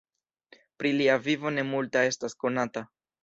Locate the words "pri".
0.81-0.91